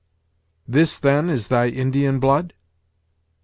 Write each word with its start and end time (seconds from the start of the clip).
"This, 0.67 0.97
then, 0.97 1.29
is 1.29 1.49
thy 1.49 1.67
Indian 1.67 2.19
blood?" 2.19 2.55